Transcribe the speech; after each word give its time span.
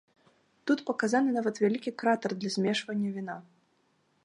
Тут 0.69 0.79
паказаны 0.87 1.35
нават 1.35 1.61
вялікі 1.63 1.91
кратар 2.03 2.31
для 2.41 2.49
змешвання 2.57 3.09
віна. 3.19 3.35